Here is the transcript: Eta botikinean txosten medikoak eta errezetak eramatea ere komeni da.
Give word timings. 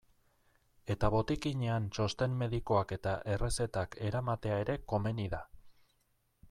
Eta 0.93 1.11
botikinean 1.15 1.85
txosten 1.97 2.33
medikoak 2.39 2.95
eta 2.99 3.15
errezetak 3.35 3.99
eramatea 4.09 4.61
ere 4.65 4.81
komeni 4.95 5.29
da. 5.35 5.45